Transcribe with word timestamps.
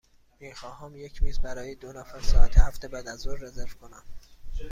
می 0.39 0.53
خواهم 0.55 0.95
یک 0.95 1.23
میز 1.23 1.39
برای 1.39 1.75
دو 1.75 1.93
نفر 1.93 2.21
ساعت 2.21 2.57
هفت 2.57 2.85
بعدازظهر 2.85 3.37
رزرو 3.39 3.67
کنم. 3.81 4.03